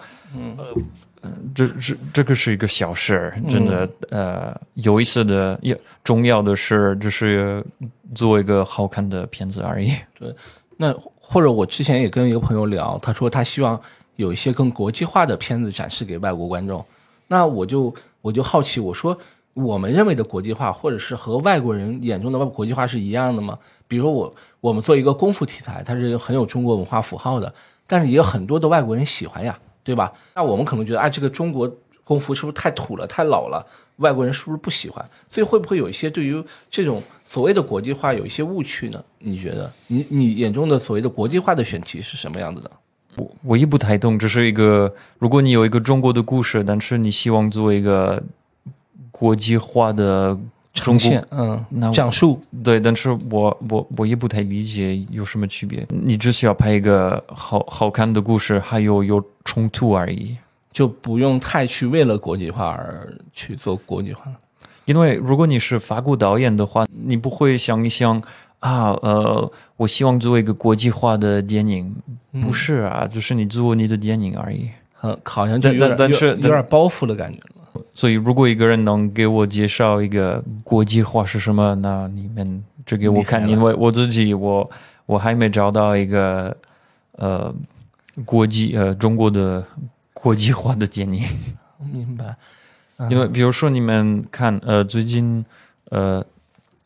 [1.21, 7.63] 呃，这这这个是一个小事，真的，呃，有意思的，也重要的是，就是
[8.15, 9.93] 做一个好看的片子而已。
[10.77, 13.81] 那或者我之前也跟一个朋友聊，他说他希望
[14.17, 16.85] 有一些更国际化的片子展示给外国观众。
[17.29, 19.17] 那我就我就好奇，我说
[19.55, 23.59] 我们认为的国际化，或者是和外国人眼中的国际化是一样的吗？
[23.89, 27.53] 比如说我我们做一个功夫题材，它是很有中国文化符号的，
[27.87, 30.13] 但是也有很多的外国人喜欢呀，对吧？
[30.35, 31.69] 那我们可能觉得啊，这个中国
[32.07, 33.67] 功夫是不是太土了、太老了？
[33.97, 35.05] 外国人是不是不喜欢？
[35.29, 36.41] 所以会不会有一些对于
[36.71, 39.05] 这种所谓的国际化有一些误区呢？
[39.19, 42.71] 你觉得你你眼中的所谓的国际化的选题是什么样子的？
[43.17, 48.23] 我我也不太懂，这是一个，如果你有一个中国的故事，但是你希望做一个
[49.11, 50.39] 国际化的
[50.75, 55.87] 呈现，嗯那，讲述，对，但是我我我也不太理解有什么区别。
[55.89, 60.37] 你只需要拍一个好好看的故事，还有有冲突而已。
[60.77, 64.37] 就不用太去为了国际化而去做国际化了。
[64.85, 68.23] 因为如果你是法国导演的话，你不会想一想
[68.59, 71.97] 啊，呃，我希望做一个国际化的电影，
[72.43, 74.69] 不是啊，就是你做你的电影而已。
[75.01, 77.81] 嗯，好像就有点但但是有有点包袱的感觉了。
[77.95, 84.71] 所以，如果一个人能给我介绍一个国际化是什么，那你们这给我看，因为我自己我
[85.07, 86.55] 我还没找到一个
[87.13, 87.55] 呃
[88.27, 89.65] 国际呃中国的
[90.27, 91.23] 国际化的电影。
[91.79, 92.37] 明白。
[93.11, 95.45] 因为比如说你们看呃最近
[95.91, 96.25] 呃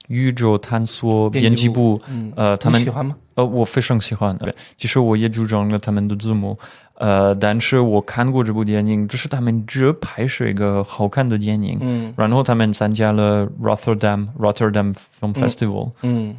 [0.09, 3.17] 宇宙探索编辑部嗯，呃他们喜欢吗？
[3.37, 6.59] 呃我非常喜欢，对，其实我也主张了他们的字幕。
[6.95, 16.37] 呃，但是我看过这部电影，就是他们只拍摄一个好看的电影，嗯然后他们参加了 Rotterdam Rotterdam Film 嗯 Festival，、嗯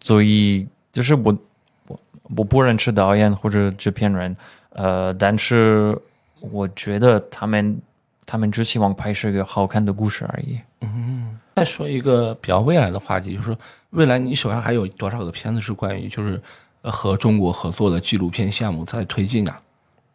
[0.00, 1.38] 所以就是我
[1.86, 2.00] 我
[2.36, 4.36] 我不认识导演或者制片人，
[4.78, 5.98] 呃，但是
[6.40, 7.80] 我觉得他们
[8.24, 10.60] 他们只希望拍摄一个好看的故事而已。
[10.82, 11.38] 嗯。
[11.56, 13.58] 再说一个比较未来的话题，就是说
[13.90, 16.40] 未来你手上还有多少个片子是关于就是
[16.82, 19.60] 呃和中国合作的纪录片项目在推进啊？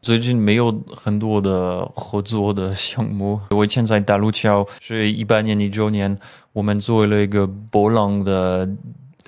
[0.01, 3.37] 最近没有很多的合作的项目。
[3.49, 6.17] 我以前在大陆桥是一八年、一九年，
[6.53, 8.75] 我们做了一个波浪的对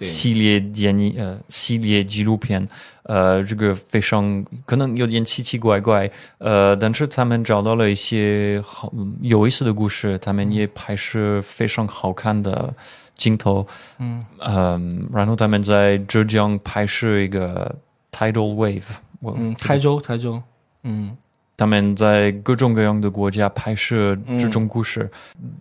[0.02, 2.68] 系列电影，呃，系列纪录片，
[3.04, 12.74] 呃，这个非常可能有点奇奇怪怪，呃，但是他们找到了一些好嗯有意思的故事，他们也拍摄非常好看的
[13.16, 13.66] 镜头，
[14.00, 14.26] 嗯。
[14.40, 17.74] 嗯，然后他们在浙江拍摄一个
[18.12, 18.84] tidal wave，
[19.22, 20.42] 我嗯，台州台州，
[20.84, 21.16] 嗯。
[21.58, 25.10] 他们在各种各样的国家拍摄这种故事，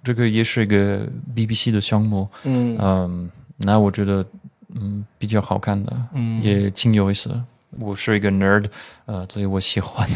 [0.03, 2.29] 这个也是一个 BBC 的项目。
[2.43, 2.77] 嗯。
[2.81, 4.25] 嗯，那我觉得
[4.75, 7.45] 嗯比较好看的，嗯也挺有意思的。
[7.79, 8.71] 我是一个 nerd，
[9.07, 10.09] 呃，所以我喜欢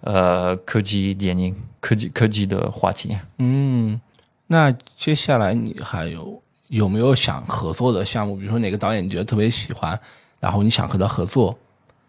[0.00, 3.16] 呃科技电影、科技科技的话题。
[3.38, 4.00] 嗯，
[4.48, 8.34] 那接下来你还有有没有想合作的项目？
[8.36, 9.98] 比如说哪个导演你觉得特别喜欢，
[10.40, 11.56] 然后你想和他合作？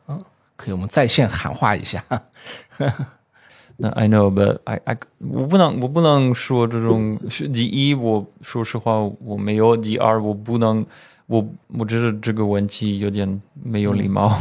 [0.07, 0.19] 嗯，
[0.55, 2.03] 可以我们在线喊话一下。
[3.77, 10.85] 那 I know, but I I 我不能我不能说这种是第一，我说实话我没有；第二，我不能
[11.27, 11.45] 我
[11.77, 14.37] 我觉得这个问题有点没有礼貌。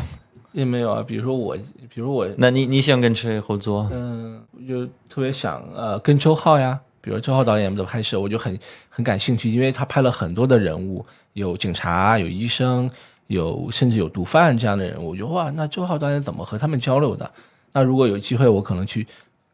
[0.52, 1.56] 也没有啊，比如说我，
[1.92, 3.88] 比如我，那你你想跟谁合作？
[3.90, 8.56] 嗯，就特别想呃跟周浩呀，比如周浩导演的拍摄，我就很
[8.88, 12.88] 很感兴趣，因为他拍了很多的人物，有警察，有医生，
[13.26, 15.08] 有甚至有毒贩这样的人物。
[15.08, 17.28] 我觉得哇，那周浩导演怎么和他们交流的？
[17.72, 19.04] 那如果有机会，我可能去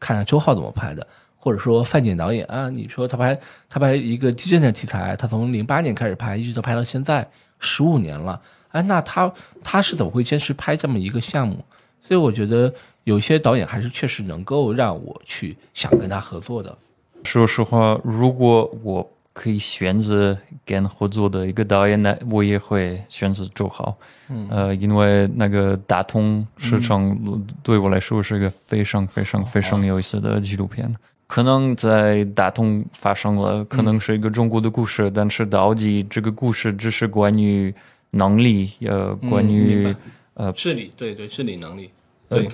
[0.01, 3.39] 看看周浩怎么拍的，或者说范景导演啊，你说他拍
[3.69, 7.25] 他拍一个地震的题材，他从零八年开始拍，一直都拍到现在
[7.59, 8.41] 十五年了。
[8.71, 9.31] 哎，那他
[9.63, 11.63] 他是怎么会坚持拍这么一个项目？
[12.01, 12.73] 所以我觉得
[13.03, 16.77] 有些导演还是确实能够让我去想跟他合作的。
[17.23, 23.97] 说实话，如果我可以选择跟合作的一个导演，那我也会选择周浩。
[24.29, 27.17] 嗯，呃，因为那个大同市场
[27.61, 30.93] 对我来说是一个非常非常非常有意思的纪录片。
[31.27, 37.73] 可能在大同发生了，可能是一个中国的故事，但是到底这个故事只是关于。
[38.13, 39.95] 能力，呃，关于
[40.33, 41.89] 呃治理，对对，治理能力，
[42.27, 42.45] 对，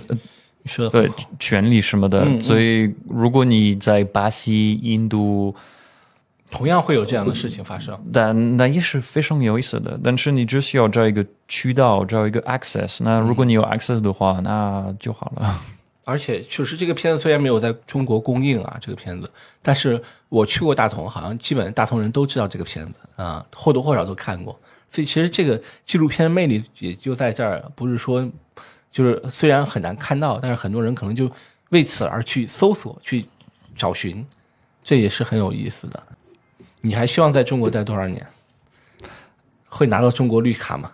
[0.61, 1.09] 你说对，
[1.39, 2.39] 权力什么的。
[2.39, 5.55] 所以，如果你在巴西、印度，
[6.49, 9.99] 同样会有这样的事情发生，但那也是非常有意思的。
[10.03, 13.03] 但是，你只需要找一个渠道，找一个 access。
[13.03, 15.61] 那如果你有 access 的话，那就好了。
[16.05, 19.29] 而且，确实这个片子虽然没有在中国公映啊，这个片子，
[19.61, 24.57] 但是我去过大同，好像基本大同人都知道这个片子啊，或多或少都看过。
[24.89, 28.25] 所以其实这个纪录片的魅力也就在这儿，不是说
[28.89, 31.29] 就是虽然很难看到，但是很多人可能就
[31.71, 33.25] 为此而去搜索、去
[33.75, 34.25] 找寻，
[34.81, 36.01] 这也是很有意思的。
[36.87, 38.25] 你还希望在中国待多少年？
[39.67, 40.91] 会拿到中国绿卡吗？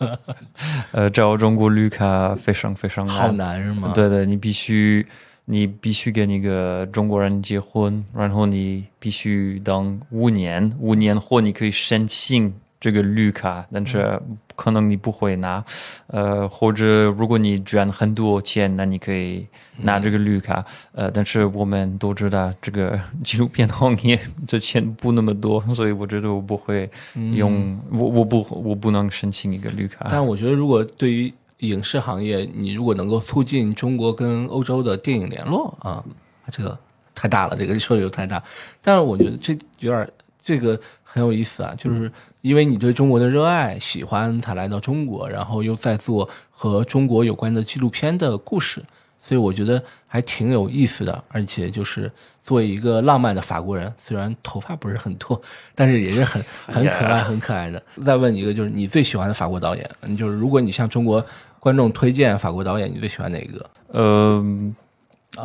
[0.92, 3.92] 呃，找中国绿卡非常非常好难是吗？
[3.94, 5.06] 对对，你必须
[5.44, 12.54] 你必须跟一个中国人结婚，然后你必须等五年，五年后你可以申请。
[12.80, 14.18] 这个绿卡，但是
[14.60, 15.64] 可能你不会拿，
[16.08, 19.46] 呃，或者如果你赚很多钱，那你可以
[19.84, 26.90] 拿这个绿卡，呃，但是我们都知道这个纪录片行业这钱不那么多，所以我觉得我不会
[27.32, 30.08] 用，我我不我不能申请一个绿卡。
[30.10, 36.04] 但我觉得如果对于影视行业，你如果能够促进中国跟欧洲的电影联络啊，
[36.52, 36.78] 这个
[37.14, 38.42] 太大了，这个说的又太大。
[38.82, 40.06] 但是我觉得这有点
[40.44, 40.78] 这个。
[41.12, 48.80] 很有意思啊，就是因为你对中国的热爱，喜欢才来到中国，然后又在做和中国有关的纪录片的故事，
[49.20, 51.24] 所以我觉得还挺有意思的。
[51.28, 52.10] 而且就是
[52.44, 55.40] 作为一个浪漫的法国人，虽然头发不是很多，
[55.74, 57.82] 但是也是很 很可爱、很可爱的。
[58.04, 61.24] 再问一个，就是你最喜欢的法国导演，就是如果你向中国
[61.58, 63.70] 观众推荐法国导演，你最喜欢哪个？
[63.88, 64.44] 呃，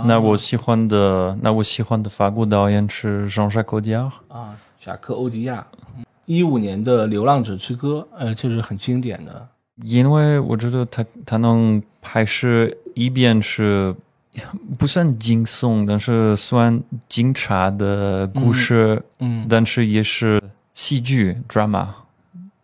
[0.05, 4.55] 那我喜欢的，那我喜欢的法国导演是 Jean-Jacques Audiard 啊。
[4.85, 5.65] 贾克·欧迪亚，
[6.27, 9.47] 一五年的《流浪者之歌》，呃，这是很经典的。
[9.83, 13.95] 因为我觉得他他能拍摄一边是
[14.77, 16.79] 不算惊悚，但是算
[17.09, 20.39] 警察的故事，嗯，但是也是
[20.75, 21.87] 戏剧 drama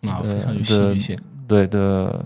[0.04, 2.24] 啊，非常有戏剧性，对的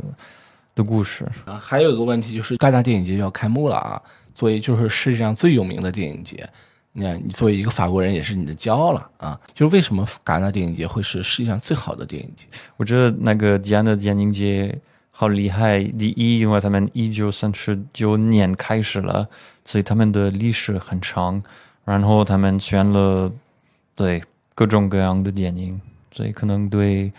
[0.75, 1.25] 的故事。
[1.45, 4.01] 啊，还有一个问题就是，戛纳电影节要开幕了啊，
[4.33, 6.49] 作为就是世界上最有名的电影节。
[6.97, 9.37] 你看，你作为一个法国人，也是你的骄傲了啊！
[9.53, 12.45] 就是为什么戛纳电影节会是世界上最好的电影节？
[12.77, 14.73] 我觉得那个戛纳电影节
[15.11, 15.83] 好厉害。
[15.83, 19.27] 第一，因为他们一九三十九年开始了，
[19.65, 21.43] 所以他们的历史很长。
[21.83, 23.29] 然后他们选了
[23.93, 24.23] 对
[24.53, 25.79] 各种各样的电影，
[26.13, 27.11] 所以可能对。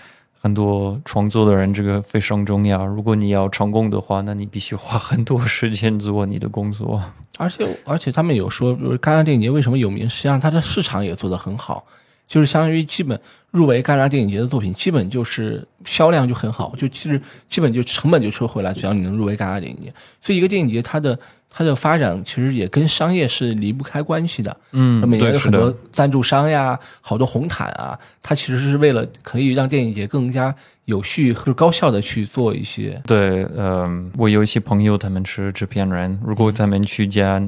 [0.47, 2.87] 很多创作的人，这个非常重要。
[2.87, 7.03] 如果你要成功的话，那你必须花很多时间做你的工作。
[7.37, 10.09] 而且，而且他们有说，比如戛纳电影节为什么有名？
[10.09, 11.85] 实际上，它的市场也做得很好，
[12.29, 13.21] 就是相当于基本
[13.51, 17.21] 入围戛纳电影节的作品，基本就是销量就很好，就其实
[17.51, 18.73] 基本就成本就收回来。
[18.73, 21.19] 只要你能入围戛纳电影节，所以一个电影节它的。
[21.49, 33.01] 它的发展其实也跟商业是离不开关系的，嗯，每年有很多赞助商呀，好多红毯啊，它其实是为了可以让电影节更加有序和高效的去做一些。
[33.07, 37.43] 对，嗯，我有一些朋友他们是制片人，如果他们去家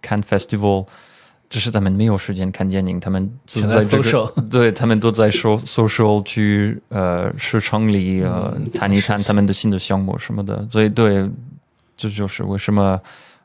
[0.00, 0.86] 看 festival，
[1.48, 11.28] 只是他们没有时间看电影，他们就在这个，对他们都在说 social 去呃市场里呃谈一谈他们的新的项目什么的，所以对，
[11.96, 13.00] 这就是为什么。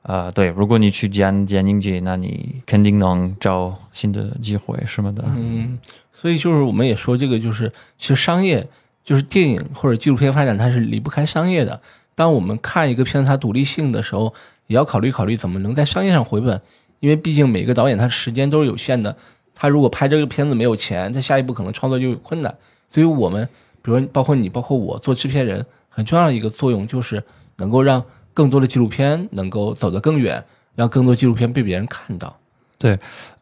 [0.05, 5.23] 啊，对，如果你去见见宁姐，那你肯定能找新的机会什么的。
[5.35, 5.79] 嗯，
[6.13, 8.67] 所以就是我们也说这个，就是其实商业
[9.03, 11.81] 就是电影或者纪录片发展，它是离不开商业的。
[12.13, 14.31] 当我们看一个片子它独立性的时候，
[14.67, 16.61] 也要考虑考虑怎么能在商业上回本，
[16.99, 19.17] 因为毕竟每个导演他时间都是有限的，
[19.55, 22.55] 他如果拍这个片子没有钱，他下一步可能创作就有困难。
[22.91, 23.49] 所以我们
[23.81, 27.23] 比如包括你，包括我做制片人，很重要的一个作用就是
[27.57, 28.05] 能够让。
[28.35, 30.43] 更多的纪录片能够走得更远，
[30.75, 32.37] 让更多纪录片被别人看到。
[32.77, 32.99] 对，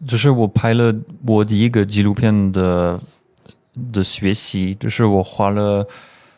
[0.07, 0.93] 就是我拍了
[1.25, 2.97] 我第一个纪录片的
[3.91, 5.85] 的学习，就是我花了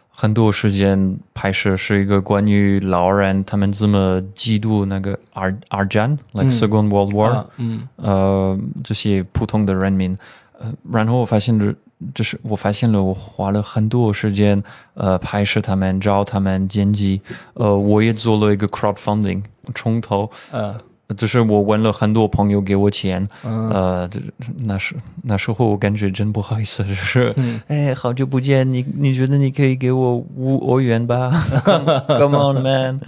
[0.10, 7.86] 很多时间拍摄，是一个关于老人他们怎么嫉妒那个二二战，like Second World War，、啊嗯。
[7.98, 10.18] 呃，这些普通的人民，
[10.58, 11.74] 呃，然后我发现了，
[12.14, 14.62] 就是我发现了，我花了很多时间，
[14.96, 17.22] 呃，拍摄他们，找他们剪辑，
[17.54, 19.42] 呃，我也做了一个 crowdfunding，
[19.74, 20.76] 从头，呃
[21.16, 23.70] 就是我问了很多朋友给我钱，嗯。
[23.70, 24.10] 呃，
[24.66, 27.62] 那时那时候我感觉真不好意思，就是，嗯。
[27.68, 31.30] 哎，好久不见，你你觉得你可以给我五欧元吧？
[32.08, 33.00] Come on man，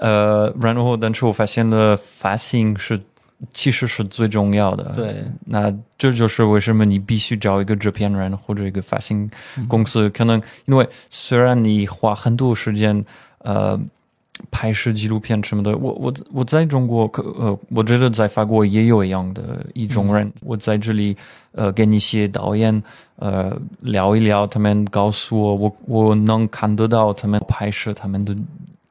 [0.00, 3.00] 呃，然后但是我发现了发行是
[3.52, 9.30] 其实是最重要的，对，那这就是为什么你必须找一个制片人或者一个发行
[9.68, 13.04] 公司，可能因为虽然你花很多时间，
[13.38, 13.80] 呃。
[14.50, 20.30] 拍摄纪录片什么的，我我我在中国，可呃，我觉得在法国也有一样的一种人。
[20.42, 21.16] 我在这里，
[21.52, 22.82] 呃，跟一些导演，
[23.14, 28.36] 呃，聊一聊，他们告诉我，我我能看得到他们拍摄他们的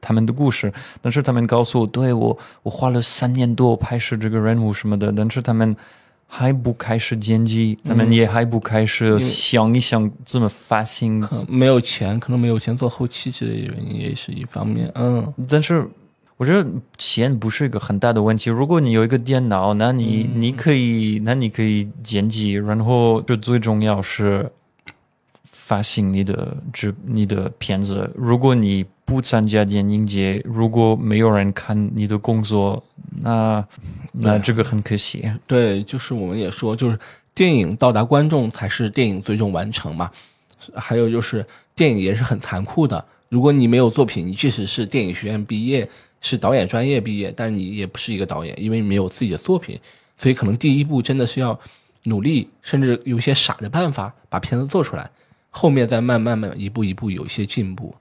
[0.05, 5.75] 他们的故事，但是他们告诉我，对我我花了三年多拍摄这个人物什么的，但是他们
[6.27, 11.19] 还不开始剪辑，他们也还不开始想一想怎么发行。
[11.21, 14.91] 可没有钱，可能没有钱做后期之类的原因也是一方面。
[14.93, 15.87] 嗯，但是
[16.37, 18.49] 我觉得钱不是一个很大的问题。
[18.49, 24.51] 如果你有一个电脑，那你、你可以，那你可以剪辑，然后就最重要是
[25.45, 28.11] 发行你的这你的片子。
[28.15, 32.83] 如果你不参加电影节，如果没有人看你的工作，
[33.21, 33.63] 那
[34.11, 35.31] 那这个很可惜。
[35.45, 36.99] 对，就是我们也说，就是
[37.35, 40.09] 电影到达观众才是电影最终完成嘛。
[40.73, 41.45] 还有就是
[41.75, 45.87] 电影也是很残酷的，如果你没有作品，你即使是电影学院毕业，
[46.21, 49.79] 是导演专业毕业，但是你也不是一个导演，因为你没有自己的作品，
[50.17, 51.59] 所以可能第一步真的是要
[52.05, 55.07] 努力，甚至有一些傻的办法把片子做出来，
[55.51, 57.93] 后面再慢慢慢一步一步有一些进步。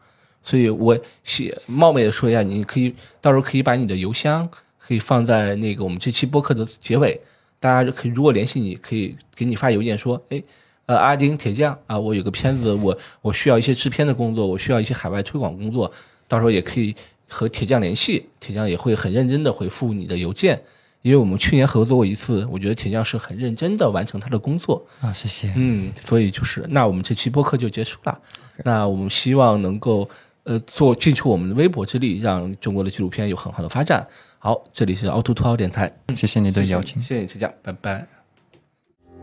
[0.45, 7.18] 所以我写冒昧的说一下，你可以到时候可以把你的邮箱可以放在那个我们这期播客的结尾，
[7.59, 10.42] 大家就可以如果联系你，可以给你发邮件说，哎，
[10.84, 15.90] 呃，阿丁铁匠啊，我有个片子，我我需要一些制片的工作，我需要一些海外推广工作，
[16.28, 16.95] 到时候也可以
[17.26, 20.62] 和铁匠联系，铁匠也会很认真的回复你的邮件，
[21.01, 25.51] 因为我们去年合作过一次，我觉得铁匠是很认真的完成他的工作，啊，谢谢。
[25.57, 28.20] 嗯，所以就是，那我们这期播客就结束了。
[28.62, 30.09] 那我们希望能够
[30.45, 34.07] 呃做尽出我们的微薄之力，让中国的纪录片有很好的发展。
[34.38, 37.03] 好，这里是凹凸凸凹电台，谢谢你的邀请。
[37.03, 38.07] 谢谢你，铁匠，拜拜。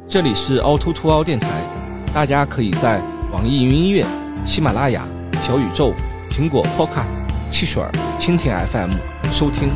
[0.07, 1.47] 这里是凹凸凸凹电台，
[2.13, 2.99] 大家可以在
[3.31, 4.05] 网易云音乐、
[4.45, 5.07] 喜马拉雅、
[5.43, 5.93] 小宇宙、
[6.29, 8.91] 苹果 Podcast、汽水儿、蜻蜓 FM
[9.31, 9.69] 收听。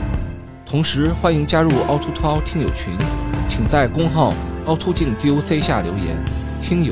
[0.65, 2.97] 同时，欢迎加入凹凸凸凹听友群，
[3.47, 4.33] 请在公号
[4.65, 6.17] 凹凸镜 DOC 下留言。
[6.59, 6.91] 听友，